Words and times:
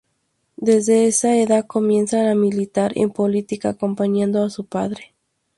Desde 0.57 1.05
esa 1.05 1.35
edad 1.37 1.67
comienza 1.67 2.31
a 2.31 2.33
militar 2.33 2.91
en 2.97 3.11
política 3.11 3.69
acompañando 3.69 4.43
a 4.43 4.49
su 4.49 4.65
padre. 4.65 5.13